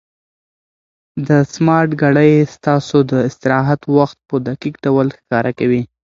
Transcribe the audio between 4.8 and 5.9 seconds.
ډول ښکاره کوي.